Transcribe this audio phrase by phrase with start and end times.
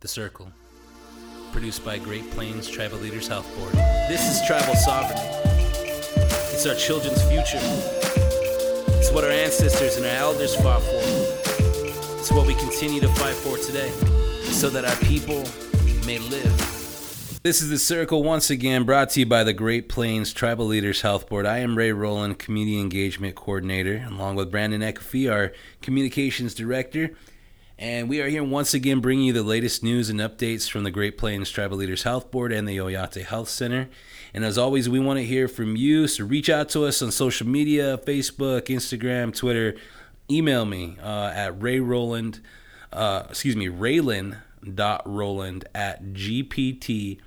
[0.00, 0.52] The Circle,
[1.50, 3.72] produced by Great Plains Tribal Leaders Health Board.
[4.08, 5.20] This is tribal sovereignty.
[6.52, 7.58] It's our children's future.
[8.96, 11.00] It's what our ancestors and our elders fought for.
[12.16, 13.90] It's what we continue to fight for today,
[14.52, 15.42] so that our people
[16.06, 17.40] may live.
[17.42, 21.00] This is The Circle once again brought to you by the Great Plains Tribal Leaders
[21.00, 21.44] Health Board.
[21.44, 25.52] I am Ray Rowland, Community Engagement Coordinator, along with Brandon Ecoffey, our
[25.82, 27.16] Communications Director.
[27.80, 30.90] And we are here once again bringing you the latest news and updates from the
[30.90, 33.88] Great Plains Tribal Leaders Health Board and the Oyate Health Center.
[34.34, 36.08] And as always, we want to hear from you.
[36.08, 39.76] So reach out to us on social media Facebook, Instagram, Twitter.
[40.28, 42.40] Email me uh, at Ray Rowland,
[42.92, 47.18] uh, excuse me, Raylan.Rowland at gptchb.org.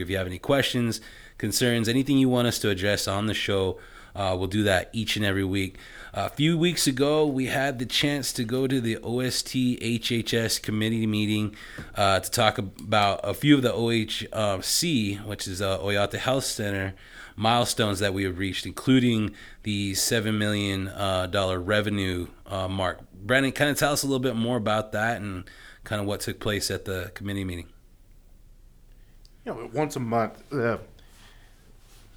[0.00, 1.00] If you have any questions,
[1.38, 3.78] concerns, anything you want us to address on the show,
[4.14, 5.78] uh, we'll do that each and every week.
[6.12, 11.06] A few weeks ago, we had the chance to go to the OST HHS committee
[11.06, 11.54] meeting
[11.94, 16.94] uh, to talk about a few of the OHC, which is uh, Oyate Health Center,
[17.36, 22.98] milestones that we have reached, including the $7 million uh, revenue uh, mark.
[23.12, 25.44] Brandon, kind of tell us a little bit more about that and
[25.84, 27.68] kind of what took place at the committee meeting.
[29.44, 30.78] You know, once a month, uh,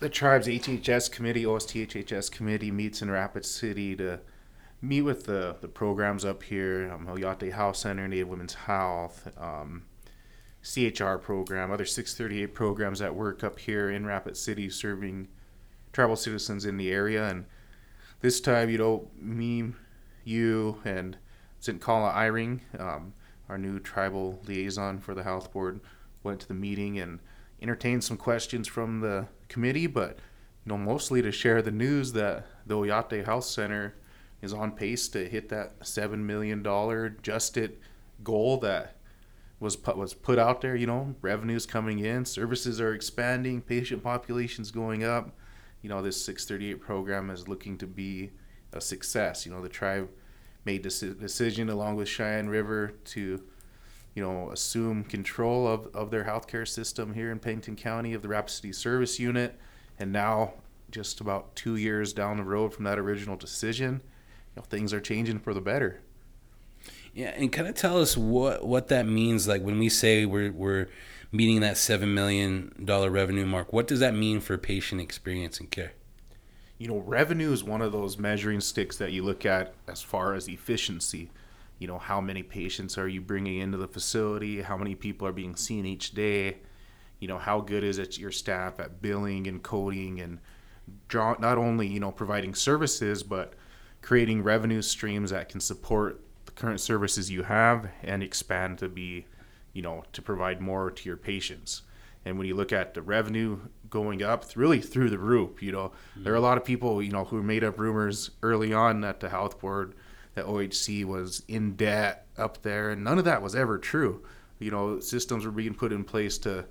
[0.03, 4.19] the tribe's HHS committee, OSTHHS committee, meets in Rapid City to
[4.81, 9.85] meet with the, the programs up here, um, Oyate Health Center, Native Women's Health, um,
[10.61, 15.29] CHR program, other 638 programs that work up here in Rapid City serving
[15.93, 17.29] tribal citizens in the area.
[17.29, 17.45] And
[18.19, 19.71] this time, you know, me,
[20.25, 21.15] you, and
[21.61, 21.79] St.
[21.79, 23.13] Kala Iring, um,
[23.47, 25.79] our new tribal liaison for the health board,
[26.23, 27.21] went to the meeting and
[27.61, 30.17] entertained some questions from the committee, but
[30.65, 33.95] you know, mostly to share the news that the Oyate Health Center
[34.41, 37.77] is on pace to hit that seven million dollar adjusted
[38.23, 38.95] goal that
[39.59, 40.75] was put, was put out there.
[40.75, 45.31] You know, revenues coming in, services are expanding, patient populations going up.
[45.81, 48.31] You know, this 638 program is looking to be
[48.71, 49.45] a success.
[49.45, 50.09] You know, the tribe
[50.65, 53.43] made this decision along with Cheyenne River to
[54.15, 58.27] you know, assume control of, of their healthcare system here in Pennington County of the
[58.27, 59.59] Rapid City Service Unit.
[59.99, 60.53] And now,
[60.91, 64.01] just about two years down the road from that original decision,
[64.55, 66.01] you know, things are changing for the better.
[67.13, 69.47] Yeah, and kind of tell us what what that means.
[69.47, 70.87] Like when we say we're we're
[71.31, 75.69] meeting that seven million dollar revenue mark, what does that mean for patient experience and
[75.69, 75.93] care?
[76.79, 80.33] You know, revenue is one of those measuring sticks that you look at as far
[80.33, 81.29] as efficiency
[81.83, 84.61] you know how many patients are you bringing into the facility?
[84.61, 86.59] How many people are being seen each day?
[87.19, 90.39] You know how good is it your staff at billing and coding and
[91.09, 93.55] draw not only you know providing services but
[94.01, 99.25] creating revenue streams that can support the current services you have and expand to be
[99.73, 101.81] you know to provide more to your patients.
[102.23, 105.89] And when you look at the revenue going up really through the roof you know.
[105.89, 106.23] Mm-hmm.
[106.23, 109.19] there are a lot of people you know who made up rumors early on at
[109.19, 109.95] the health board
[110.35, 114.23] that OHC was in debt up there, and none of that was ever true.
[114.59, 116.65] You know, systems were being put in place to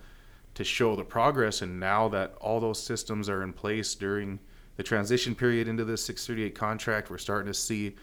[0.55, 4.39] to show the progress, and now that all those systems are in place during
[4.77, 7.97] the transition period into the 638 contract, we're starting to see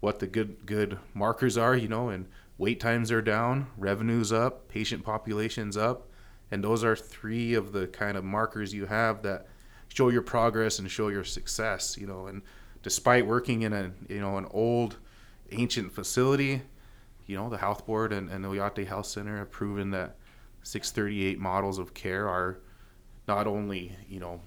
[0.00, 1.76] what the good good markers are.
[1.76, 6.08] You know, and wait times are down, revenues up, patient populations up,
[6.50, 9.46] and those are three of the kind of markers you have that
[9.88, 11.98] show your progress and show your success.
[11.98, 12.42] You know, and
[12.82, 14.96] despite working in a you know an old
[15.50, 16.62] ancient facility,
[17.26, 20.16] you know the health board and, and the Oyate Health Center have proven that
[20.62, 22.58] 638 models of care are
[23.26, 24.40] not only you know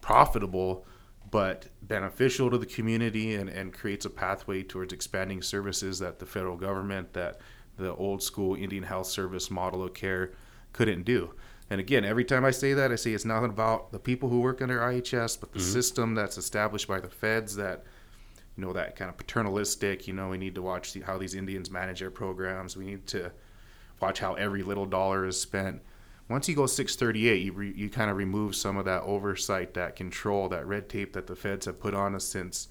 [0.00, 0.84] profitable
[1.30, 6.26] but beneficial to the community and, and creates a pathway towards expanding services that the
[6.26, 7.40] federal government that
[7.78, 10.32] the old school Indian Health Service model of care
[10.72, 11.32] couldn't do.
[11.70, 14.40] And again, every time I say that, I say it's not about the people who
[14.40, 15.72] work under IHS, but the mm-hmm.
[15.72, 17.84] system that's established by the feds that,
[18.56, 21.70] you know, that kind of paternalistic, you know, we need to watch how these Indians
[21.70, 22.76] manage their programs.
[22.76, 23.32] We need to
[24.00, 25.80] watch how every little dollar is spent.
[26.28, 29.96] Once you go 638, you, re, you kind of remove some of that oversight, that
[29.96, 32.68] control, that red tape that the feds have put on us since,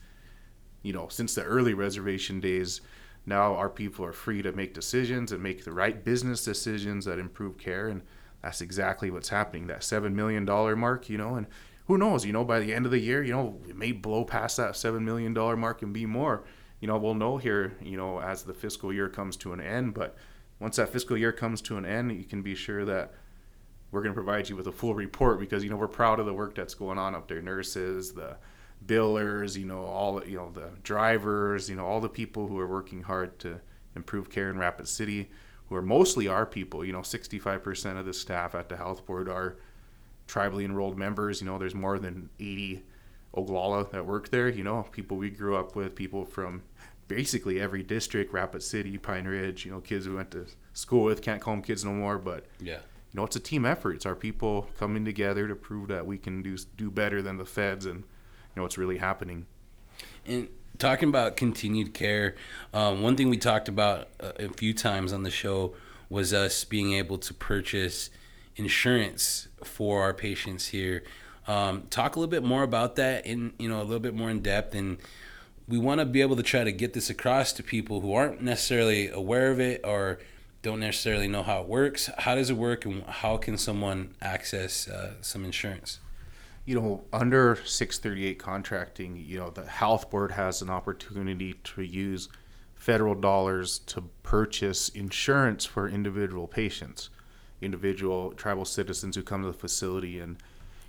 [0.84, 2.82] you know, since the early reservation days.
[3.26, 7.20] Now our people are free to make decisions and make the right business decisions that
[7.20, 8.02] improve care and
[8.42, 9.68] that's exactly what's happening.
[9.68, 11.48] That seven million dollar mark, you know, and
[11.86, 14.24] who knows, you know, by the end of the year, you know, it may blow
[14.24, 16.44] past that seven million dollar mark and be more.
[16.80, 19.94] You know, we'll know here, you know, as the fiscal year comes to an end.
[19.94, 20.16] But
[20.60, 23.14] once that fiscal year comes to an end, you can be sure that
[23.92, 26.26] we're going to provide you with a full report because you know we're proud of
[26.26, 27.42] the work that's going on up there.
[27.42, 28.38] Nurses, the
[28.86, 32.68] billers, you know, all you know, the drivers, you know, all the people who are
[32.68, 33.60] working hard to
[33.96, 35.30] improve care in Rapid City,
[35.72, 36.84] who are mostly our people.
[36.84, 39.56] You know, 65% of the staff at the health board are
[40.28, 41.40] tribally enrolled members.
[41.40, 42.84] You know, there's more than 80
[43.38, 44.50] Oglala that work there.
[44.50, 46.64] You know, people we grew up with, people from
[47.08, 49.66] basically every district, Rapid City, Pine Ridge.
[49.66, 51.22] You know, kids we went to school with.
[51.22, 52.80] Can't call them kids no more, but yeah,
[53.14, 53.96] you know, it's a team effort.
[53.96, 57.46] It's our people coming together to prove that we can do do better than the
[57.46, 58.04] feds, and you
[58.58, 59.46] know, what's really happening.
[60.26, 60.50] And
[60.82, 62.36] talking about continued care,
[62.74, 65.74] um, one thing we talked about a, a few times on the show
[66.10, 68.10] was us being able to purchase
[68.56, 71.04] insurance for our patients here.
[71.48, 74.30] Um, talk a little bit more about that in you know a little bit more
[74.30, 74.98] in depth and
[75.68, 78.42] we want to be able to try to get this across to people who aren't
[78.42, 80.20] necessarily aware of it or
[80.62, 82.10] don't necessarily know how it works.
[82.20, 86.00] How does it work, and how can someone access uh, some insurance?
[86.66, 92.30] You know, under 638 contracting, you know, the health board has an opportunity to use
[92.76, 97.10] federal dollars to purchase insurance for individual patients,
[97.62, 100.20] individual tribal citizens who come to the facility.
[100.20, 100.38] And,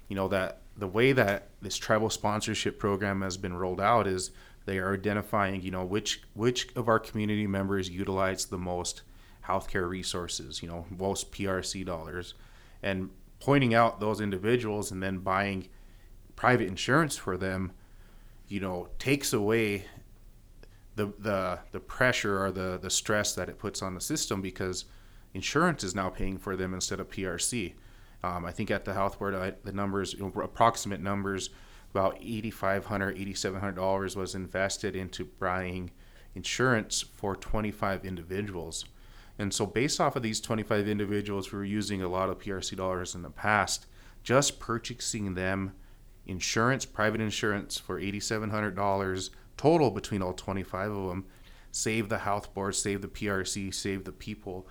[0.09, 4.31] you know, that the way that this tribal sponsorship program has been rolled out is
[4.65, 9.03] they are identifying, you know, which which of our community members utilize the most
[9.47, 12.35] healthcare resources, you know, most PRC dollars,
[12.83, 13.11] and
[13.43, 15.69] pointing out those individuals and then buying
[16.37, 17.73] private insurance for them,
[18.47, 19.85] you know, takes away
[20.95, 24.85] the the the pressure or the the stress that it puts on the system because
[25.35, 27.73] insurance is now paying for them instead of PRC.
[28.23, 31.51] Um, I think at the health board, I, the numbers, you know, approximate numbers,
[31.91, 35.91] about $8,500, $8,700 was invested into buying
[36.37, 38.85] insurance for 25 individuals.
[39.43, 42.77] And so, based off of these 25 individuals who were using a lot of PRC
[42.77, 43.87] dollars in the past,
[44.23, 45.73] just purchasing them
[46.27, 51.25] insurance, private insurance for $8,700 total between all 25 of them,
[51.73, 54.69] save the health board, save the PRC, save the people,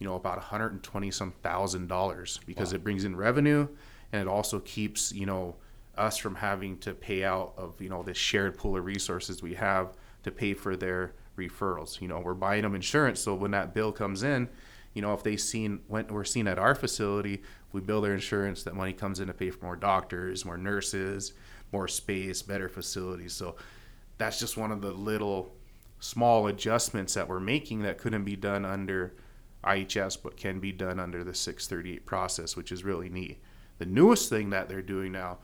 [0.00, 2.76] you know, about 120 some thousand dollars because wow.
[2.76, 3.68] it brings in revenue
[4.10, 5.54] and it also keeps, you know,
[5.96, 9.54] us from having to pay out of, you know, this shared pool of resources we
[9.54, 9.92] have
[10.24, 12.00] to pay for their referrals.
[12.00, 14.48] You know, we're buying them insurance, so when that bill comes in,
[14.94, 17.42] you know, if they seen when we're seen at our facility,
[17.72, 18.62] we bill their insurance.
[18.62, 21.32] That money comes in to pay for more doctors, more nurses,
[21.72, 23.32] more space, better facilities.
[23.32, 23.56] So
[24.18, 25.54] that's just one of the little
[26.00, 29.14] small adjustments that we're making that couldn't be done under
[29.64, 33.40] IHS, but can be done under the 638 process, which is really neat.
[33.78, 35.38] The newest thing that they're doing now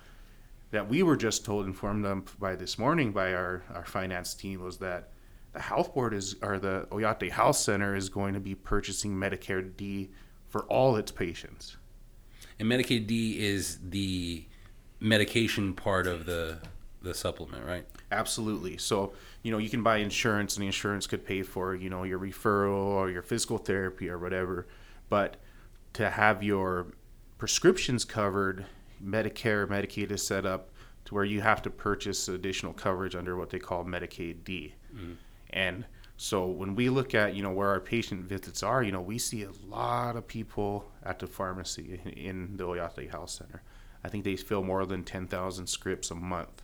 [0.70, 4.60] that we were just told informed them by this morning by our, our finance team
[4.60, 5.12] was that
[5.58, 9.76] the health board is or the Oyate Health Center is going to be purchasing Medicare
[9.76, 10.08] D
[10.46, 11.76] for all its patients.
[12.60, 14.44] And Medicaid D is the
[15.00, 16.58] medication part of the
[17.02, 17.84] the supplement, right?
[18.12, 18.76] Absolutely.
[18.76, 19.12] So,
[19.42, 22.20] you know, you can buy insurance and the insurance could pay for, you know, your
[22.20, 24.66] referral or your physical therapy or whatever.
[25.08, 25.38] But
[25.94, 26.86] to have your
[27.38, 28.66] prescriptions covered,
[29.04, 30.70] Medicare, Medicaid is set up
[31.06, 34.74] to where you have to purchase additional coverage under what they call Medicaid D.
[34.94, 35.12] Mm-hmm.
[35.50, 35.84] And
[36.16, 39.18] so when we look at you know where our patient visits are, you know we
[39.18, 43.62] see a lot of people at the pharmacy in the Oyate Health Center.
[44.04, 46.62] I think they fill more than ten thousand scripts a month,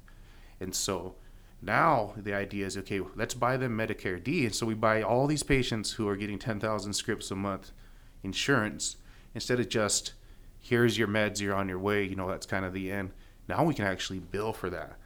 [0.61, 1.15] and so
[1.63, 5.27] now the idea is okay, let's buy them Medicare D, and so we buy all
[5.27, 7.71] these patients who are getting ten thousand scripts a month
[8.25, 8.97] insurance
[9.35, 10.15] instead of just
[10.61, 12.03] here's your meds, you're on your way.
[12.03, 13.11] You know that's kind of the end.
[13.49, 14.97] Now we can actually bill for that,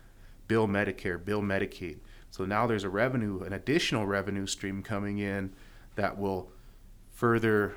[0.47, 1.99] bill Medicare, bill Medicaid
[2.31, 5.55] so now there's a revenue, an additional revenue stream coming in
[5.97, 6.51] that will
[7.11, 7.75] further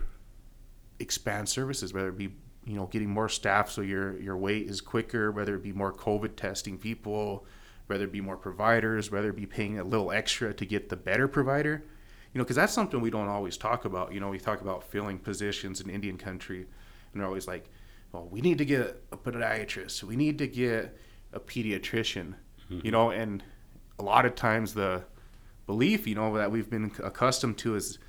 [1.00, 2.30] expand services, whether it be
[2.66, 5.94] you know getting more staff so your your wait is quicker, whether it be more
[5.94, 7.46] COVID testing people,
[7.88, 10.96] whether it be more providers, whether it be paying a little extra to get the
[10.96, 11.84] better provider.
[12.34, 14.14] You know, because that's something we don't always talk about.
[14.14, 17.66] You know, we talk about filling positions in Indian country, and they're always like,
[18.12, 20.04] "Well, we need to get a podiatrist.
[20.04, 20.98] We need to get
[21.34, 22.36] a pediatrician."
[22.70, 22.80] Mm-hmm.
[22.86, 23.44] You know, and
[24.02, 25.04] a lot of times the
[25.68, 28.00] belief, you know, that we've been accustomed to is,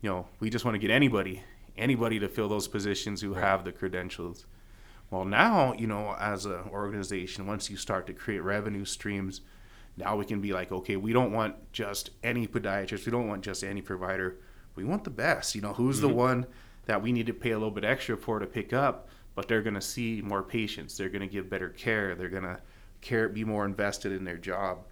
[0.00, 1.42] you know, we just want to get anybody,
[1.76, 3.42] anybody to fill those positions who right.
[3.42, 4.46] have the credentials.
[5.10, 9.40] Well, now, you know, as an organization, once you start to create revenue streams,
[9.96, 13.42] now we can be like, okay, we don't want just any podiatrist, we don't want
[13.42, 14.38] just any provider,
[14.76, 15.56] we want the best.
[15.56, 16.08] You know, who's mm-hmm.
[16.08, 16.46] the one
[16.86, 19.62] that we need to pay a little bit extra for to pick up, but they're
[19.62, 22.60] going to see more patients, they're going to give better care, they're going to
[23.00, 24.84] care, be more invested in their job.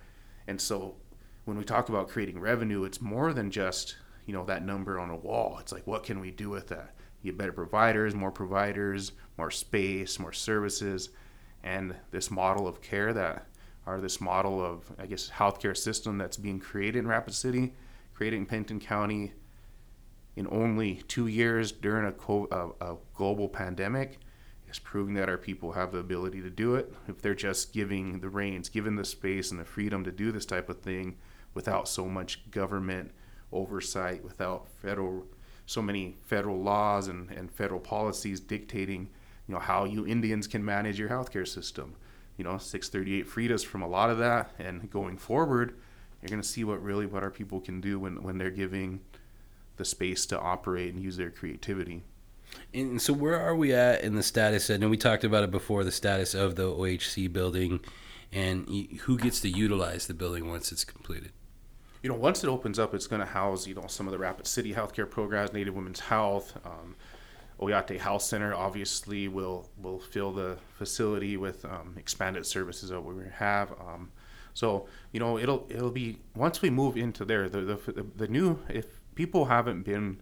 [0.49, 0.97] And so
[1.45, 5.11] when we talk about creating revenue, it's more than just, you know, that number on
[5.11, 5.59] a wall.
[5.61, 6.95] It's like, what can we do with that?
[7.23, 11.11] You better providers, more providers, more space, more services,
[11.63, 13.47] and this model of care that,
[13.87, 17.75] or this model of, I guess, healthcare system that's being created in Rapid City
[18.19, 19.33] created in Pennington County
[20.35, 24.19] in only two years during a, co- a, a global pandemic
[24.71, 28.21] is proving that our people have the ability to do it if they're just giving
[28.21, 31.17] the reins, given the space and the freedom to do this type of thing
[31.55, 33.11] without so much government
[33.53, 35.25] oversight, without federal
[35.67, 39.09] so many federal laws and, and federal policies dictating,
[39.47, 41.95] you know, how you Indians can manage your healthcare system.
[42.39, 45.75] You know, 638 freed us from a lot of that, and going forward,
[46.23, 49.01] you're going to see what really what our people can do when, when they're giving
[49.77, 52.03] the space to operate and use their creativity.
[52.75, 54.69] And so, where are we at in the status?
[54.69, 57.81] Know we talked about it before the status of the OHC building
[58.33, 58.69] and
[59.03, 61.33] who gets to utilize the building once it's completed.
[62.03, 64.19] You know, once it opens up, it's going to house, you know, some of the
[64.19, 66.57] Rapid City healthcare programs, Native Women's Health.
[66.65, 66.95] Um,
[67.61, 73.25] Oyate Health Center obviously will will fill the facility with um, expanded services that we
[73.35, 73.73] have.
[73.73, 74.13] Um,
[74.55, 78.61] so you know it'll it'll be once we move into there the the, the new
[78.69, 80.21] if people haven't been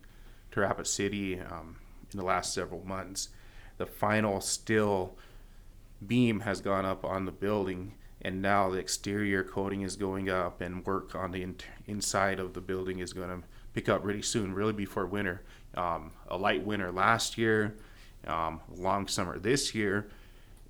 [0.53, 1.77] to Rapid City um,
[2.17, 3.29] in the last several months.
[3.77, 5.17] The final still
[6.07, 10.61] beam has gone up on the building, and now the exterior coating is going up,
[10.61, 11.57] and work on the in-
[11.87, 15.43] inside of the building is going to pick up really soon, really before winter.
[15.75, 17.77] Um, a light winter last year,
[18.27, 20.09] um, long summer this year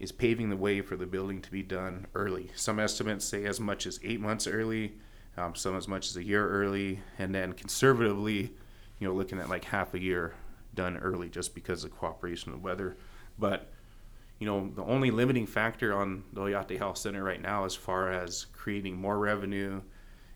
[0.01, 2.51] is paving the way for the building to be done early.
[2.57, 4.95] Some estimates say as much as eight months early
[5.37, 8.53] um, some as much as a year early, and then conservatively,
[8.99, 10.35] you know, looking at like half a year
[10.77, 12.97] done early just because of cooperation of weather.
[13.39, 13.69] But
[14.39, 18.13] you know, the only limiting factor on the Oyate Health Center right now, as far
[18.13, 19.81] as creating more revenue,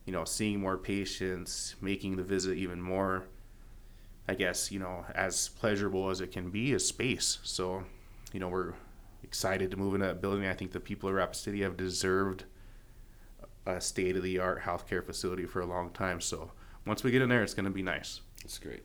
[0.06, 3.24] you know, seeing more patients, making the visit even more,
[4.26, 7.38] I guess, you know, as pleasurable as it can be, is space.
[7.42, 7.84] So,
[8.32, 8.74] you know, we're
[9.22, 10.46] excited to move into that building.
[10.46, 12.44] I think the people of Rapid City have deserved
[13.66, 16.20] a state of the art healthcare facility for a long time.
[16.20, 16.52] So
[16.86, 18.22] once we get in there, it's going to be nice.
[18.44, 18.82] It's great.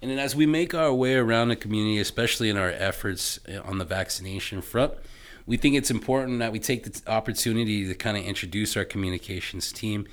[0.00, 3.60] And then as we make our way around the community, especially in our efforts uh,
[3.62, 4.94] on the vaccination front,
[5.46, 9.72] we think it's important that we take the opportunity to kind of introduce our communications
[9.72, 10.06] team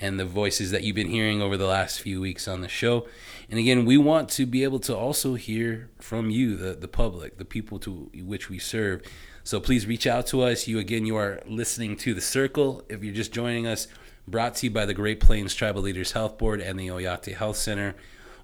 [0.00, 3.06] and the voices that you've been hearing over the last few weeks on the show.
[3.50, 7.38] And again, we want to be able to also hear from you, the, the public,
[7.38, 9.02] the people to which we serve.
[9.44, 10.66] So please reach out to us.
[10.66, 12.82] You again, you are listening to The Circle.
[12.88, 13.88] If you're just joining us,
[14.26, 17.56] brought to you by the Great Plains Tribal Leaders Health Board and the Oyate Health
[17.56, 17.94] Center.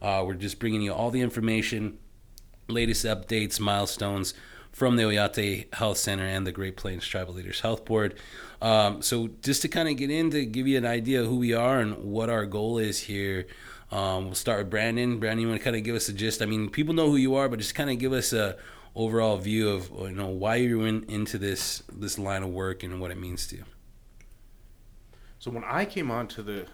[0.01, 1.99] Uh, we're just bringing you all the information,
[2.69, 4.35] latest updates, milestones
[4.73, 8.15] from the Oyate Health Center and the Great Plains Tribal Leaders Health Board.
[8.61, 11.37] Um, so, just to kind of get in to give you an idea of who
[11.37, 13.47] we are and what our goal is here,
[13.91, 15.19] um, we'll start with Brandon.
[15.19, 16.43] Brandon, you want to kind of give us a gist?
[16.43, 18.57] I mean, people know who you are, but just kind of give us a
[18.95, 23.01] overall view of you know why you're in, into this this line of work and
[23.01, 23.65] what it means to you.
[25.39, 26.67] So when I came onto the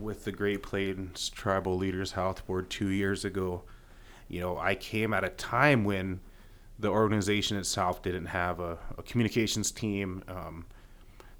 [0.00, 3.62] with the Great Plains Tribal Leaders Health Board two years ago,
[4.28, 6.20] you know, I came at a time when
[6.78, 10.22] the organization itself didn't have a, a communications team.
[10.28, 10.66] Um,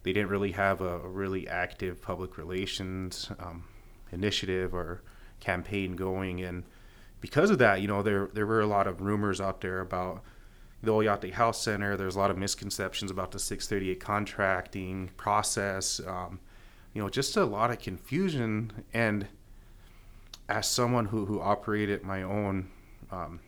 [0.02, 3.64] they didn't really have a, a really active public relations um,
[4.12, 5.02] initiative or
[5.40, 6.64] campaign going, and
[7.20, 10.22] because of that, you know, there there were a lot of rumors out there about
[10.82, 11.96] the Oyate Health Center.
[11.96, 16.00] There's a lot of misconceptions about the 638 contracting process.
[16.06, 16.40] Um,
[16.92, 18.84] you know, just a lot of confusion.
[18.92, 19.26] And
[20.48, 22.70] as someone who who operated my own
[23.10, 23.40] um,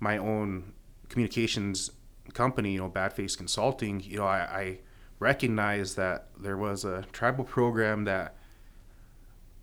[0.00, 0.72] my own
[1.08, 1.90] communications
[2.34, 4.78] company, you know, Bad Face Consulting, you know, I, I
[5.18, 8.36] recognized that there was a tribal program that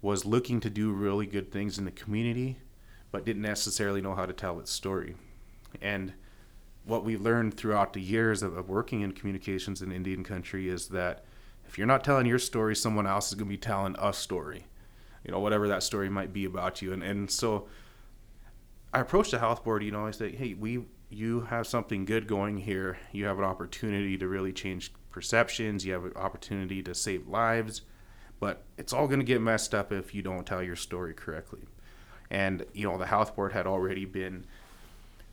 [0.02, 2.58] was looking to do really good things in the community
[3.16, 5.16] but didn't necessarily know how to tell its story.
[5.82, 6.12] And
[6.84, 10.90] what we learned throughout the years of, of working in communications in Indian country is
[10.90, 11.24] that
[11.76, 14.66] if you're not telling your story, someone else is going to be telling a story,
[15.26, 16.94] you know, whatever that story might be about you.
[16.94, 17.68] And, and so
[18.94, 22.28] I approached the health board, you know, I said, hey, we, you have something good
[22.28, 22.98] going here.
[23.12, 25.86] You have an opportunity to really change perceptions.
[25.86, 27.82] You have an opportunity to save lives,
[28.40, 31.64] but it's all going to get messed up if you don't tell your story correctly
[32.32, 34.46] and you know the health board had already been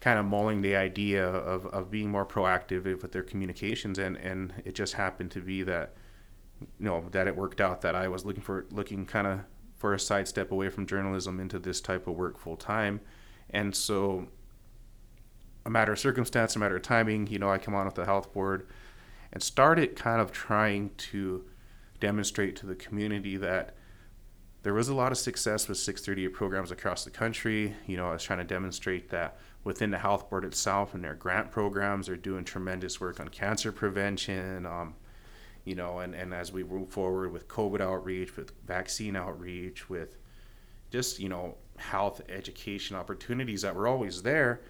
[0.01, 4.53] kind of mulling the idea of, of being more proactive with their communications and and
[4.65, 5.95] it just happened to be that
[6.79, 9.41] you know that it worked out that I was looking for looking kind of
[9.77, 13.01] for a sidestep away from journalism into this type of work full time
[13.51, 14.29] and so
[15.65, 18.05] a matter of circumstance a matter of timing you know I come on with the
[18.05, 18.67] health board
[19.33, 21.45] and started kind of trying to
[22.01, 23.75] demonstrate to the community that
[24.63, 27.75] there was a lot of success with 638 programs across the country.
[27.87, 31.15] You know, I was trying to demonstrate that within the health board itself and their
[31.15, 34.67] grant programs they're doing tremendous work on cancer prevention.
[34.67, 34.95] Um,
[35.65, 40.17] you know, and, and as we move forward with COVID outreach, with vaccine outreach, with
[40.91, 44.61] just, you know, health education opportunities that were always there,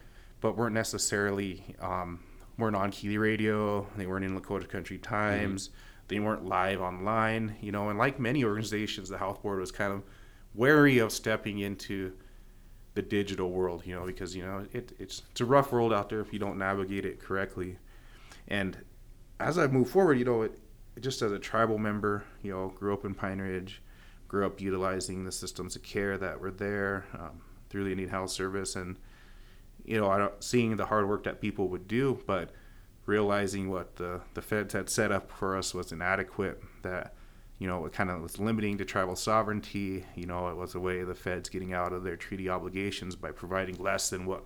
[0.41, 2.21] but weren't necessarily, um,
[2.59, 5.77] weren't on KILI Radio, they weren't in Lakota Country Times, mm-hmm.
[6.09, 9.93] they weren't live online, you know, and like many organizations, the health board was kind
[9.93, 10.03] of
[10.55, 12.13] wary of stepping into
[12.95, 16.11] the digital world, you know, because, you know, it, it's, it's a rough world out
[16.11, 17.79] there if you don't navigate it correctly.
[18.49, 18.77] And
[19.41, 20.59] as I move forward, you know, it,
[21.01, 23.83] just as a tribal member, you know, grew up in Pine Ridge,
[24.29, 28.31] grew up utilizing the systems of care that were there um, through the Indian Health
[28.31, 28.97] Service, and
[29.85, 32.51] you know, I don't, seeing the hard work that people would do, but
[33.07, 36.63] realizing what the the feds had set up for us was inadequate.
[36.83, 37.15] That
[37.59, 40.05] you know, it kind of was limiting to tribal sovereignty.
[40.15, 43.17] You know, it was a way of the feds getting out of their treaty obligations
[43.17, 44.45] by providing less than what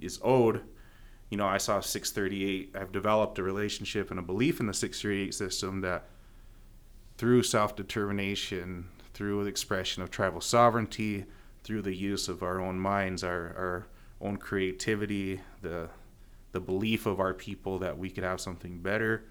[0.00, 0.62] is owed
[1.34, 2.76] you know, I saw 638.
[2.76, 6.04] I've developed a relationship and a belief in the 638 system that
[7.18, 11.24] through self determination, through the expression of tribal sovereignty,
[11.64, 13.86] through the use of our own minds, our, our
[14.20, 15.88] own creativity, the
[16.52, 19.24] the belief of our people that we could have something better,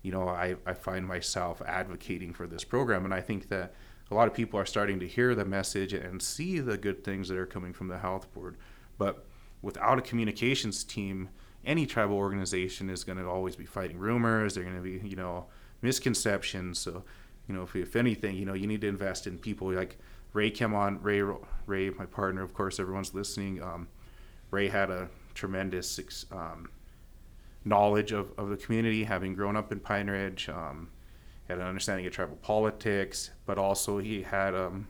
[0.00, 3.04] you know, I, I find myself advocating for this program.
[3.04, 3.74] And I think that
[4.10, 7.28] a lot of people are starting to hear the message and see the good things
[7.28, 8.56] that are coming from the health board.
[8.96, 9.26] But
[9.60, 11.28] without a communications team,
[11.64, 14.54] any tribal organization is going to always be fighting rumors.
[14.54, 15.46] They're going to be, you know,
[15.80, 16.78] misconceptions.
[16.78, 17.04] So,
[17.48, 19.98] you know, if, if anything, you know, you need to invest in people like
[20.32, 21.00] Ray came on.
[21.02, 21.22] Ray,
[21.66, 23.62] Ray, my partner, of course, everyone's listening.
[23.62, 23.88] Um,
[24.50, 25.98] Ray had a tremendous
[26.30, 26.70] um,
[27.64, 30.48] knowledge of, of the community, having grown up in Pine Ridge.
[30.48, 30.88] Um,
[31.48, 34.86] had an understanding of tribal politics, but also he had um,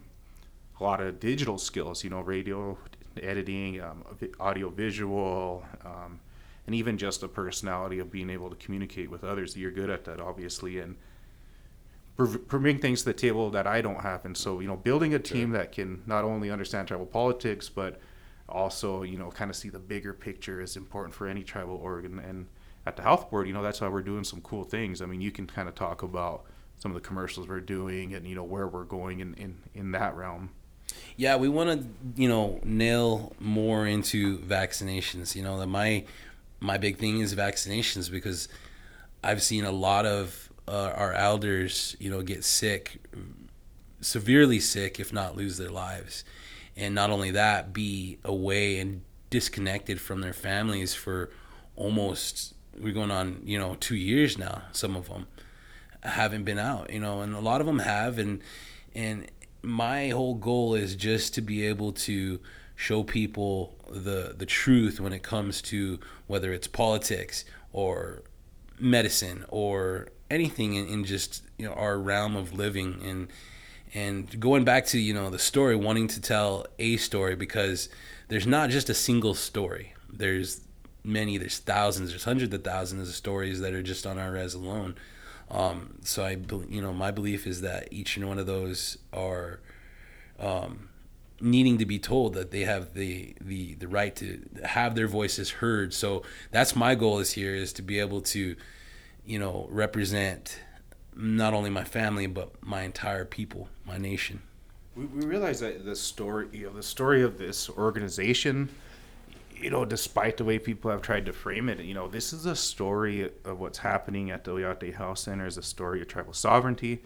[0.78, 2.04] a lot of digital skills.
[2.04, 2.78] You know, radio
[3.20, 4.04] editing, um,
[4.40, 6.20] audio visual, um,
[6.72, 9.54] and even just a personality of being able to communicate with others.
[9.54, 10.96] You're good at that, obviously, and
[12.16, 14.24] bring things to the table that I don't have.
[14.24, 15.58] And so, you know, building a team sure.
[15.58, 18.00] that can not only understand tribal politics, but
[18.48, 22.18] also, you know, kind of see the bigger picture is important for any tribal organ.
[22.18, 22.46] And
[22.86, 25.02] at the health board, you know, that's why we're doing some cool things.
[25.02, 26.44] I mean, you can kind of talk about
[26.78, 29.92] some of the commercials we're doing and, you know, where we're going in, in, in
[29.92, 30.48] that realm.
[31.16, 31.86] Yeah, we want to,
[32.20, 35.34] you know, nail more into vaccinations.
[35.34, 36.04] You know, that my
[36.62, 38.48] my big thing is vaccinations because
[39.22, 43.00] I've seen a lot of uh, our elders, you know, get sick,
[44.00, 46.24] severely sick, if not lose their lives,
[46.76, 51.30] and not only that, be away and disconnected from their families for
[51.74, 54.62] almost we're going on, you know, two years now.
[54.72, 55.26] Some of them
[56.02, 58.40] haven't been out, you know, and a lot of them have, and
[58.94, 59.30] and
[59.62, 62.40] my whole goal is just to be able to
[62.76, 68.22] show people the the truth when it comes to whether it's politics or
[68.78, 73.00] medicine or anything in, in just you know our realm of living.
[73.04, 73.28] And
[73.94, 77.88] and going back to you know the story wanting to tell a story because
[78.28, 79.94] there's not just a single story.
[80.10, 80.62] There's
[81.04, 84.54] many there's thousands there's hundreds of thousands of stories that are just on our res
[84.54, 84.96] alone.
[85.50, 89.60] Um, so i you know my belief is that each and one of those are
[90.38, 90.88] um,
[91.42, 95.50] needing to be told that they have the the the right to have their voices
[95.50, 95.92] heard.
[95.92, 98.54] So that's my goal is here is to be able to,
[99.26, 100.60] you know, represent
[101.14, 104.40] not only my family but my entire people, my nation.
[104.94, 108.68] We, we realize that the story, you know, the story of this organization,
[109.56, 112.46] you know, despite the way people have tried to frame it, you know, this is
[112.46, 115.46] a story of what's happening at the Oyate Health Center.
[115.46, 117.02] is a story of tribal sovereignty,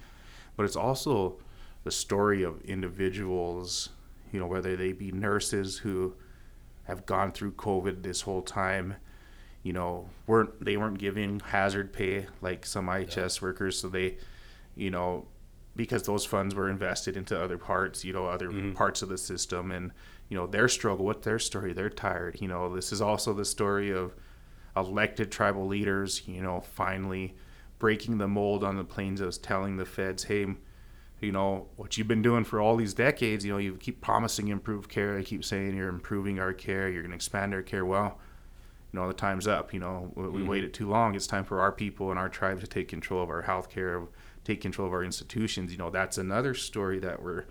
[0.56, 1.36] but it's also
[1.84, 3.90] the story of individuals
[4.32, 6.14] you know, whether they be nurses who
[6.84, 8.94] have gone through COVID this whole time,
[9.62, 13.46] you know, weren't they weren't giving hazard pay like some IHS yeah.
[13.46, 14.18] workers, so they,
[14.74, 15.26] you know,
[15.74, 18.72] because those funds were invested into other parts, you know, other mm-hmm.
[18.72, 19.92] parts of the system, and
[20.28, 22.40] you know their struggle, what their story, they're tired.
[22.40, 24.14] You know, this is also the story of
[24.76, 27.34] elected tribal leaders, you know, finally
[27.78, 30.46] breaking the mold on the plains of telling the feds, hey,
[31.20, 34.48] you know what you've been doing for all these decades you know you keep promising
[34.48, 37.84] improved care i keep saying you're improving our care you're going to expand our care.
[37.84, 38.18] Well
[38.92, 40.46] you know the time's up you know we, mm-hmm.
[40.46, 41.14] waited too long.
[41.14, 44.02] It's time for our people and our tribe to take control of our health care
[44.46, 45.72] take control of our institutions.
[45.72, 47.44] You know that's another story that we're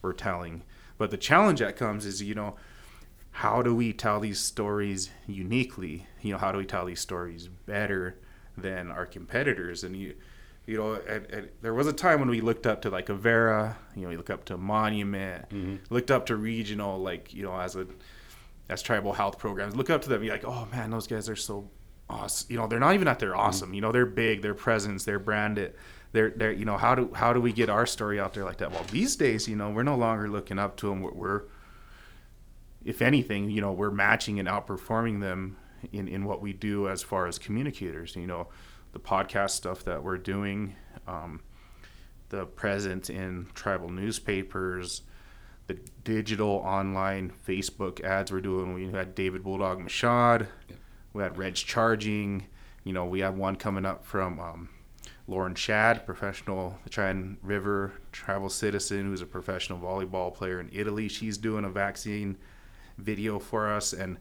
[0.00, 0.62] we're telling.
[0.96, 2.56] But the challenge that comes is you know
[3.32, 6.06] how do we tell these stories uniquely?
[6.22, 8.16] You know how do we tell these stories better
[8.56, 9.84] than our competitors?
[9.84, 10.14] And you
[10.66, 11.00] you know,
[11.62, 14.30] there was a time when we looked up to like Avera, you know, we look
[14.30, 15.76] up to Monument, mm-hmm.
[15.90, 17.86] looked up to regional, like you know, as a
[18.68, 21.36] as tribal health programs, look up to them, be like, oh man, those guys are
[21.36, 21.70] so
[22.10, 22.46] awesome.
[22.50, 23.40] You know, they're not even that they're mm-hmm.
[23.40, 23.68] awesome.
[23.68, 23.74] Mm-hmm.
[23.74, 25.74] You know, they're big, their presence, their branded,
[26.16, 28.56] they're, they're you know how do how do we get our story out there like
[28.58, 31.42] that well these days you know we're no longer looking up to them we're, we're
[32.84, 35.58] if anything you know we're matching and outperforming them
[35.92, 38.48] in in what we do as far as communicators you know
[38.96, 40.74] the podcast stuff that we're doing
[41.06, 41.38] um,
[42.30, 45.02] the presence in tribal newspapers
[45.66, 50.78] the digital online facebook ads we're doing we had david bulldog mashad yep.
[51.12, 52.46] we had reg charging
[52.84, 54.68] you know we have one coming up from um,
[55.28, 61.08] Lauren Shad, professional Cheyenne River travel citizen who's a professional volleyball player in Italy.
[61.08, 62.36] She's doing a vaccine
[62.96, 64.18] video for us and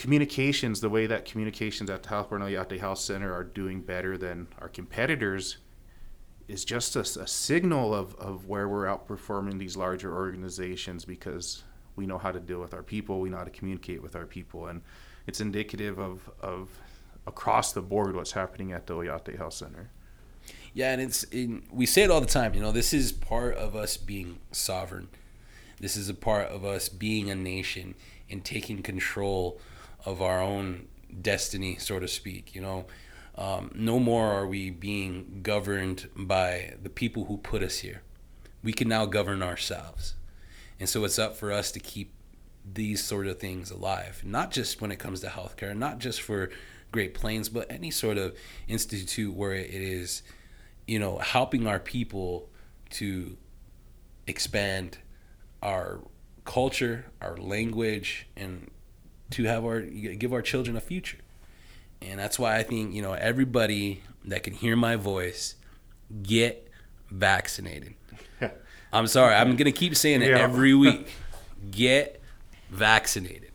[0.00, 4.48] communications, the way that communications at the Health Yate Health Center are doing better than
[4.58, 5.58] our competitors
[6.48, 11.64] is just a, a signal of, of where we're outperforming these larger organizations because
[11.96, 14.24] we know how to deal with our people, we know how to communicate with our
[14.24, 14.80] people, and
[15.26, 16.70] it's indicative of, of
[17.26, 19.90] across the board what's happening at the Oyate Health Center.
[20.72, 22.54] Yeah, and it's in, we say it all the time.
[22.54, 25.08] You know, this is part of us being sovereign.
[25.78, 27.96] This is a part of us being a nation
[28.30, 29.60] and taking control
[30.04, 30.88] of our own
[31.20, 32.54] destiny, so to speak.
[32.54, 32.86] You know,
[33.36, 38.02] um, no more are we being governed by the people who put us here.
[38.62, 40.14] We can now govern ourselves,
[40.78, 42.12] and so it's up for us to keep
[42.64, 44.22] these sort of things alive.
[44.24, 46.50] Not just when it comes to healthcare, not just for
[46.92, 48.36] Great Plains, but any sort of
[48.68, 50.22] institute where it is,
[50.86, 52.48] you know, helping our people
[52.90, 53.36] to
[54.26, 54.98] expand
[55.62, 56.00] our
[56.44, 58.70] culture, our language, and
[59.30, 61.18] to have our give our children a future.
[62.02, 65.54] And that's why I think you know everybody that can hear my voice
[66.22, 66.68] get
[67.10, 67.94] vaccinated.
[68.92, 70.38] I'm sorry, I'm gonna keep saying it yeah.
[70.38, 71.08] every week.
[71.70, 72.22] Get
[72.70, 73.50] vaccinated.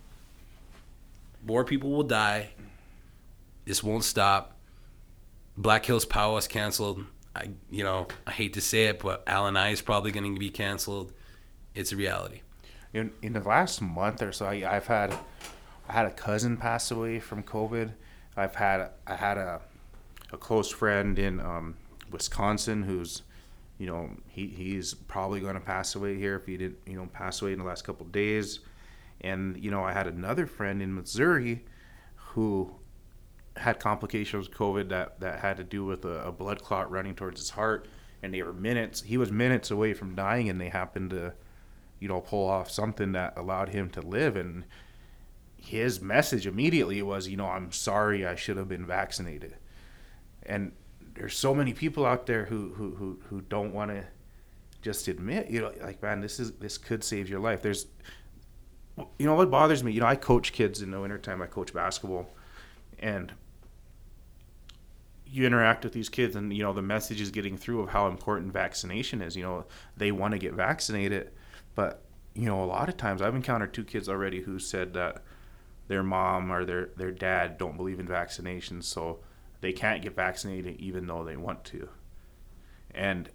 [1.45, 2.49] More people will die
[3.65, 4.55] this won't stop.
[5.57, 7.03] Black Hills Powwow was canceled.
[7.35, 10.49] I, you know, I hate to say it, but LNI is probably going to be
[10.49, 11.11] canceled.
[11.73, 12.41] It's a reality.
[12.93, 15.17] In in the last month or so, I, have had
[15.87, 17.91] I had a cousin pass away from COVID.
[18.35, 19.61] I've had I had a
[20.31, 21.75] a close friend in um,
[22.11, 23.21] Wisconsin who's
[23.77, 27.07] you know he he's probably going to pass away here if he didn't you know
[27.13, 28.59] pass away in the last couple days
[29.21, 31.63] and you know I had another friend in Missouri
[32.15, 32.75] who
[33.57, 37.15] had complications with COVID that, that had to do with a, a, blood clot running
[37.15, 37.87] towards his heart,
[38.21, 39.01] and they were minutes.
[39.01, 41.33] He was minutes away from dying, and they happened to,
[41.99, 44.35] you know, pull off something that allowed him to live.
[44.35, 44.65] And
[45.65, 49.55] his message immediately was, you know, I'm sorry, I should have been vaccinated.
[50.43, 50.71] And
[51.15, 54.03] there's so many people out there who who who, who don't want to
[54.81, 57.61] just admit, you know, like man, this is this could save your life.
[57.61, 57.87] There's,
[58.97, 59.91] you know, what bothers me.
[59.91, 61.41] You know, I coach kids in the wintertime.
[61.41, 62.29] I coach basketball,
[62.99, 63.33] and
[65.27, 68.07] you interact with these kids and you know the message is getting through of how
[68.07, 69.65] important vaccination is you know
[69.97, 71.31] they want to get vaccinated
[71.73, 72.03] but
[72.35, 75.23] you know a lot of times i've encountered two kids already who said that
[75.87, 79.19] their mom or their their dad don't believe in vaccinations so
[79.61, 81.89] they can't get vaccinated even though they want to
[82.91, 83.29] and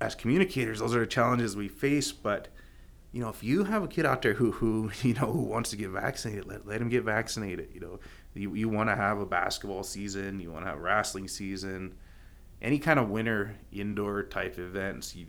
[0.00, 2.48] as communicators those are the challenges we face but
[3.12, 5.70] you know if you have a kid out there who who you know who wants
[5.70, 7.98] to get vaccinated let, let him get vaccinated you know
[8.34, 11.94] you, you want to have a basketball season, you want to have a wrestling season,
[12.60, 15.14] any kind of winter indoor type events.
[15.14, 15.26] You,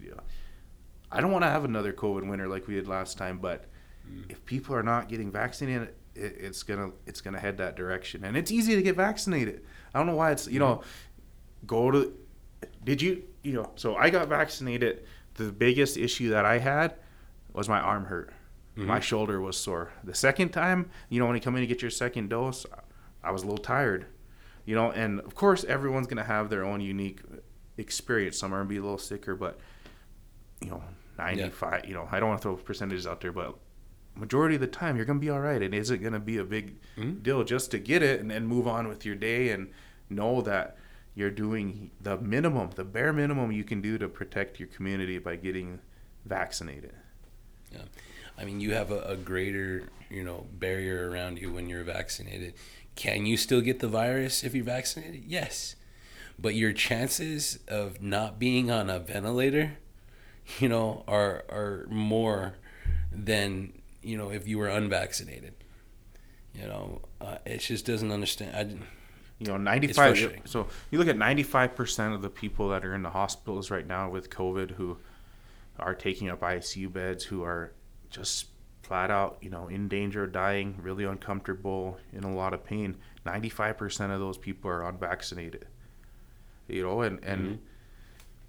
[1.11, 3.65] I don't want to have another COVID winter like we did last time, but
[4.09, 4.23] mm.
[4.29, 8.37] if people are not getting vaccinated, it, it's gonna it's gonna head that direction, and
[8.37, 9.63] it's easy to get vaccinated.
[9.93, 10.81] I don't know why it's you know,
[11.65, 12.13] go to.
[12.83, 13.71] Did you you know?
[13.75, 15.05] So I got vaccinated.
[15.35, 16.95] The biggest issue that I had
[17.53, 18.31] was my arm hurt.
[18.77, 18.87] Mm-hmm.
[18.87, 19.91] My shoulder was sore.
[20.03, 22.65] The second time, you know, when you come in to get your second dose,
[23.23, 24.05] I was a little tired,
[24.65, 24.91] you know.
[24.91, 27.21] And of course, everyone's gonna have their own unique
[27.77, 28.37] experience.
[28.37, 29.59] Some are gonna be a little sicker, but
[30.61, 30.83] you know,
[31.17, 31.81] ninety five.
[31.83, 31.89] Yeah.
[31.89, 33.57] You know, I don't want to throw percentages out there, but
[34.15, 35.61] majority of the time you're gonna be all right.
[35.61, 37.19] It isn't gonna be a big mm-hmm.
[37.21, 39.69] deal just to get it and then move on with your day and
[40.09, 40.77] know that
[41.15, 45.35] you're doing the minimum, the bare minimum you can do to protect your community by
[45.35, 45.79] getting
[46.25, 46.93] vaccinated.
[47.71, 47.83] Yeah.
[48.37, 52.55] I mean, you have a, a greater, you know, barrier around you when you're vaccinated.
[52.95, 55.23] Can you still get the virus if you're vaccinated?
[55.25, 55.75] Yes.
[56.39, 59.77] But your chances of not being on a ventilator,
[60.59, 62.55] you know, are are more
[63.11, 63.73] than,
[64.03, 65.53] you know, if you were unvaccinated.
[66.53, 68.55] You know, uh, it just doesn't understand.
[68.55, 68.75] I,
[69.39, 73.09] you know, 95 so you look at 95% of the people that are in the
[73.09, 74.97] hospitals right now with COVID who
[75.79, 77.73] are taking up ICU beds who are
[78.09, 78.45] just
[78.83, 82.95] flat out, you know, in danger of dying, really uncomfortable, in a lot of pain.
[83.25, 85.65] 95% of those people are unvaccinated.
[86.67, 87.55] you know, and and mm-hmm.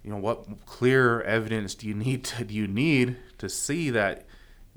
[0.03, 4.25] you know what clear evidence do you need to do you need to see that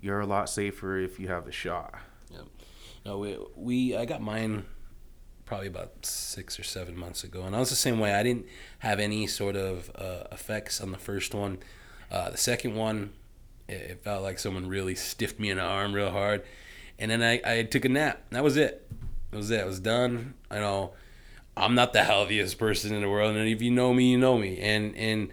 [0.01, 1.95] you're a lot safer if you have the shot.
[2.31, 2.43] Yeah.
[3.05, 4.65] No, we we I got mine
[5.45, 8.15] probably about six or seven months ago, and I was the same way.
[8.15, 8.47] I didn't
[8.81, 11.59] have any sort of uh, effects on the first one.
[12.11, 13.13] Uh, the second one,
[13.67, 16.43] it, it, felt like someone really stiffed me in the arm real hard,
[16.99, 18.23] and then I, I took a nap.
[18.31, 18.87] That was it.
[19.31, 19.61] That was it.
[19.61, 20.35] I was done.
[20.51, 20.93] I know
[21.57, 24.39] I'm not the healthiest person in the world, and if you know me, you know
[24.39, 25.31] me, and and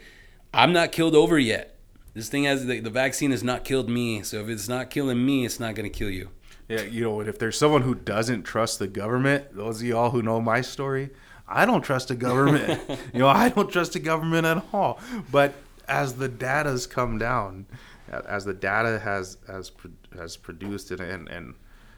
[0.53, 1.74] I'm not killed over yet.
[2.15, 5.23] This thing has the, the vaccine has not killed me, so if it's not killing
[5.23, 6.29] me, it's not going to kill you.
[6.69, 10.23] Yeah, you know, if there's someone who doesn't trust the government, those of y'all who
[10.23, 11.09] know my story,
[11.47, 12.81] I don't trust the government.
[13.13, 14.99] you know, I don't trust the government at all.
[15.29, 15.53] But
[15.89, 17.65] as the data's come down,
[18.09, 19.71] as the data has has
[20.15, 21.55] has produced and and, and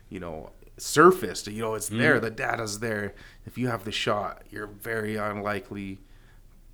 [0.10, 2.00] you know surfaced, you know, it's mm.
[2.00, 2.20] there.
[2.20, 3.14] The data's there.
[3.46, 6.00] If you have the shot, you're very unlikely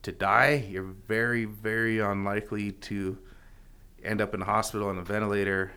[0.03, 0.65] to die.
[0.69, 3.17] You're very very unlikely to
[4.03, 5.71] end up in a hospital on a ventilator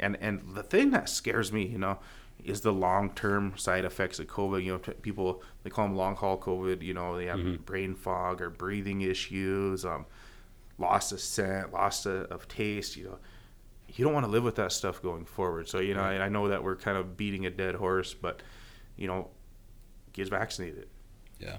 [0.00, 1.98] and and the thing that scares me, you know,
[2.42, 4.64] is the long term side effects of COVID.
[4.64, 6.82] You know, people they call them long haul COVID.
[6.82, 7.62] You know, they have mm-hmm.
[7.62, 10.06] brain fog or breathing issues, um,
[10.78, 12.96] loss of scent, loss of, of, taste.
[12.96, 13.18] You know,
[13.88, 15.68] you don't want to live with that stuff going forward.
[15.68, 18.42] So you know, I, I know that we're kind of beating a dead horse, but
[18.96, 19.28] you know,
[20.12, 20.88] get vaccinated.
[21.38, 21.58] Yeah.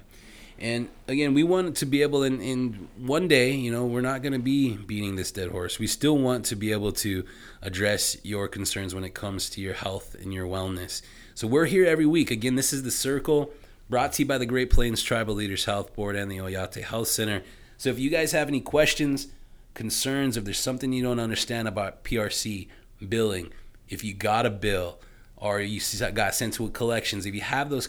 [0.59, 4.21] And again, we want to be able, in, in one day, you know, we're not
[4.21, 5.79] going to be beating this dead horse.
[5.79, 7.25] We still want to be able to
[7.61, 11.01] address your concerns when it comes to your health and your wellness.
[11.33, 12.29] So we're here every week.
[12.29, 13.51] Again, this is The Circle,
[13.89, 17.07] brought to you by the Great Plains Tribal Leaders Health Board and the Oyate Health
[17.07, 17.41] Center.
[17.77, 19.27] So if you guys have any questions,
[19.73, 22.67] concerns, if there's something you don't understand about PRC
[23.07, 23.51] billing,
[23.89, 24.99] if you got a bill,
[25.37, 25.81] or you
[26.13, 27.87] got sent to a collections, if you have those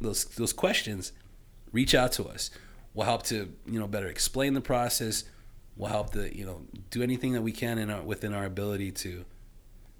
[0.00, 1.12] those those questions,
[1.74, 2.50] reach out to us.
[2.94, 5.24] We'll help to you know better explain the process.
[5.76, 8.92] We'll help to you know do anything that we can in our, within our ability
[8.92, 9.26] to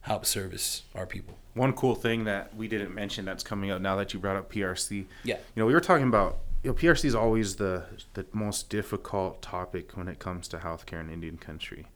[0.01, 1.37] help service our people.
[1.55, 4.53] One cool thing that we didn't mention that's coming up now that you brought up
[4.53, 5.07] PRC.
[5.25, 5.37] Yeah.
[5.37, 7.85] You know, we were talking about you know, PRC is always the
[8.15, 11.87] the most difficult topic when it comes to healthcare in Indian country.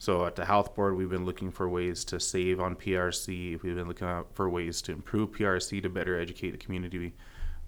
[0.00, 3.60] So at the health board, we've been looking for ways to save on PRC.
[3.62, 7.14] We've been looking for ways to improve PRC to better educate the community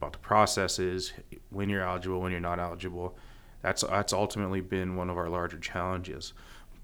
[0.00, 1.12] about the processes,
[1.50, 3.16] when you're eligible, when you're not eligible.
[3.62, 6.32] That's that's ultimately been one of our larger challenges.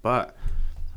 [0.03, 0.35] But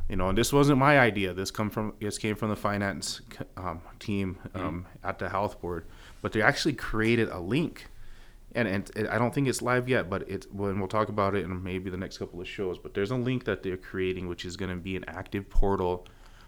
[0.07, 1.33] you know, and this wasn't my idea.
[1.33, 3.21] This come from this came from the finance
[3.57, 4.57] um, team mm-hmm.
[4.57, 5.07] um, mm-hmm.
[5.07, 5.85] at the health board.
[6.21, 7.87] But they actually created a link,
[8.53, 10.07] and and it, I don't think it's live yet.
[10.07, 12.77] But it's when we'll talk about it in maybe the next couple of shows.
[12.77, 16.05] But there's a link that they're creating, which is going to be an active portal,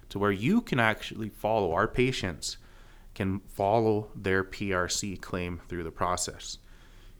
[0.09, 2.57] to where you can actually follow our patients
[3.13, 6.57] can follow their PRC claim through the process.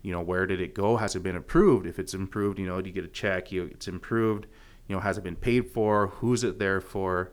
[0.01, 0.97] You know, where did it go?
[0.97, 1.86] Has it been approved?
[1.86, 3.51] If it's improved, you know, do you get a check?
[3.51, 4.47] You, it's improved.
[4.88, 6.08] You know, has it been paid for?
[6.08, 7.32] Who's it there for?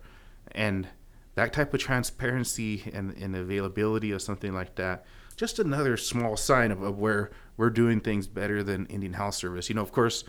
[0.53, 0.89] And
[1.35, 5.05] that type of transparency and, and availability of something like that,
[5.37, 9.69] just another small sign of, of where we're doing things better than Indian Health Service.
[9.69, 10.23] You know, of course,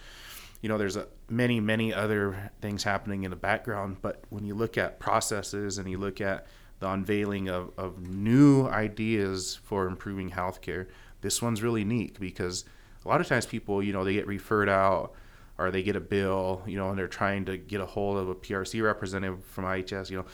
[0.62, 4.56] you know, there's a, many, many other things happening in the background, but when you
[4.56, 6.48] look at processes and you look at
[6.82, 10.88] the unveiling of, of new ideas for improving healthcare.
[11.22, 12.66] This one's really neat because
[13.06, 15.14] a lot of times people, you know, they get referred out
[15.60, 18.30] or they get a bill, you know, and they're trying to get a hold of
[18.30, 20.26] a PRC representative from IHS, you know,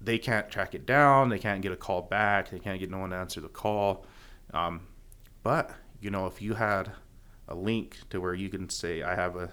[0.00, 2.98] they can't track it down, they can't get a call back, they can't get no
[2.98, 4.06] one to answer the call.
[4.54, 4.80] Um,
[5.42, 6.90] but you know, if you had
[7.48, 9.52] a link to where you can say, I have a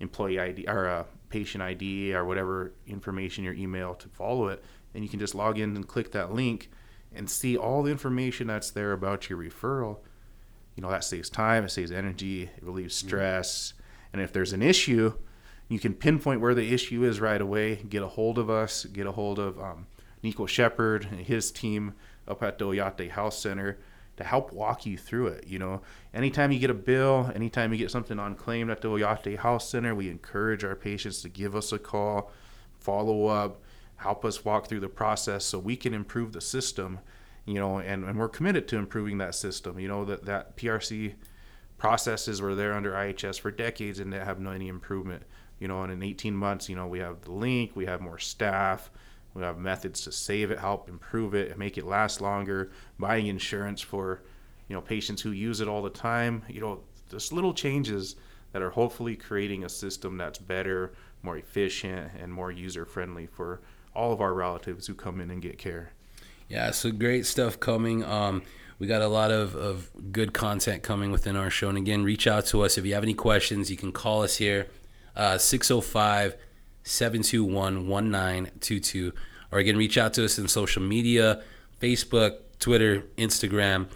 [0.00, 5.02] employee ID or a patient ID or whatever information your email to follow it, and
[5.02, 6.70] you can just log in and click that link
[7.14, 9.98] and see all the information that's there about your referral.
[10.76, 13.08] You know, that saves time, it saves energy, it relieves mm-hmm.
[13.08, 13.74] stress.
[14.12, 15.14] And if there's an issue,
[15.68, 19.06] you can pinpoint where the issue is right away, get a hold of us, get
[19.06, 19.86] a hold of um,
[20.22, 21.94] Nico Shepard and his team
[22.26, 23.78] up at the Oyate Health Center
[24.16, 25.46] to help walk you through it.
[25.46, 25.80] You know,
[26.12, 29.94] anytime you get a bill, anytime you get something unclaimed at the Oyate Health Center,
[29.94, 32.30] we encourage our patients to give us a call,
[32.78, 33.60] follow up,
[33.96, 36.98] help us walk through the process so we can improve the system
[37.44, 39.78] you know and, and we're committed to improving that system.
[39.78, 41.14] You know that that prc
[41.76, 45.22] processes were there under ihs for decades and they have no any improvement.
[45.58, 48.18] You know and in 18 months you know we have the link we have more
[48.18, 48.90] staff
[49.34, 52.70] we have methods to save it help improve it make it last longer.
[52.98, 54.22] Buying insurance for
[54.68, 56.80] you know patients who use it all the time you know
[57.10, 58.16] just little changes
[58.52, 63.60] that are hopefully creating a system that's better more efficient and more user friendly for
[63.94, 65.92] all of our relatives who come in and get care.
[66.48, 68.04] Yeah, so great stuff coming.
[68.04, 68.42] Um,
[68.78, 71.68] we got a lot of, of good content coming within our show.
[71.68, 73.70] And again, reach out to us if you have any questions.
[73.70, 74.66] You can call us here,
[75.16, 76.36] uh, 605
[76.82, 79.12] 721 1922.
[79.52, 81.42] Or again, reach out to us in social media
[81.80, 83.86] Facebook, Twitter, Instagram.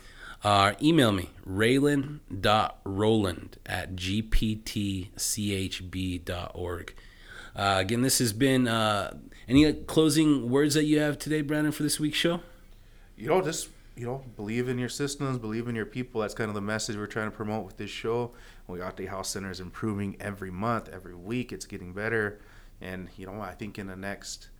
[0.45, 5.11] Uh, email me, raylan.rowland at gptchb.org.
[7.57, 9.17] Uh, again, this has been uh,
[9.49, 12.41] any closing words that you have today, Brandon, for this week's show?
[13.17, 16.21] You know, just you know, believe in your systems, believe in your people.
[16.21, 18.31] That's kind of the message we're trying to promote with this show.
[18.69, 21.53] We Oyate Health Center is improving every month, every week.
[21.53, 22.41] It's getting better,
[22.81, 24.51] and you know, I think in the next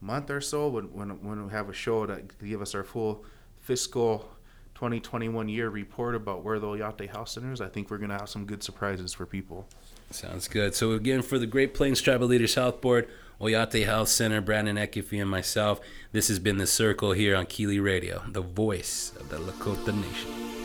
[0.00, 3.24] month or so, when when, when we have a show to give us our full
[3.60, 4.30] fiscal
[4.76, 8.28] 2021 year report about where the Oyate Health Center is, I think we're gonna have
[8.28, 9.66] some good surprises for people.
[10.12, 10.74] Sounds good.
[10.74, 13.08] So again, for the Great Plains Tribal Leaders Health Board.
[13.42, 15.80] Oyate Health Center, Brandon Ecoffey, and myself.
[16.12, 20.61] This has been The Circle here on KILI Radio, the voice of the Lakota Nation.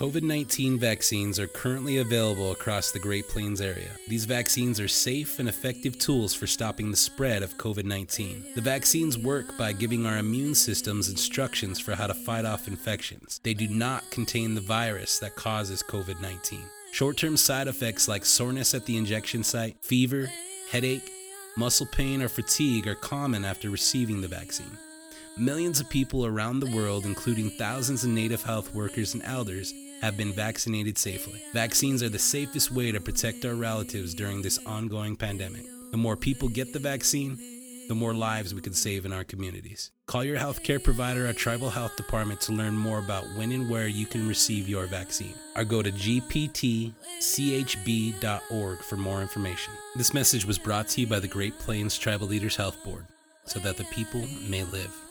[0.00, 3.90] COVID 19 vaccines are currently available across the Great Plains area.
[4.08, 8.54] These vaccines are safe and effective tools for stopping the spread of COVID 19.
[8.54, 13.42] The vaccines work by giving our immune systems instructions for how to fight off infections.
[13.44, 16.62] They do not contain the virus that causes COVID 19.
[16.92, 20.30] Short term side effects like soreness at the injection site, fever,
[20.70, 21.10] headache,
[21.58, 24.78] muscle pain, or fatigue are common after receiving the vaccine.
[25.36, 30.16] Millions of people around the world, including thousands of native health workers and elders, have
[30.16, 31.42] been vaccinated safely.
[31.52, 35.62] Vaccines are the safest way to protect our relatives during this ongoing pandemic.
[35.90, 37.38] The more people get the vaccine,
[37.88, 39.90] the more lives we can save in our communities.
[40.06, 43.88] Call your healthcare provider or tribal health department to learn more about when and where
[43.88, 45.34] you can receive your vaccine.
[45.56, 46.94] Or go to gptchb.org
[48.78, 49.72] for more information.
[49.96, 53.06] This message was brought to you by the Great Plains Tribal Leaders Health Board
[53.44, 55.09] so that the people may live.